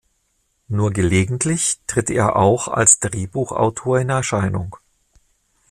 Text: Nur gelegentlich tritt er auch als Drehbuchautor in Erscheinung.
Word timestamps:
Nur 0.67 0.89
gelegentlich 0.93 1.79
tritt 1.85 2.09
er 2.09 2.35
auch 2.35 2.67
als 2.67 2.97
Drehbuchautor 2.99 3.99
in 3.99 4.09
Erscheinung. 4.09 4.77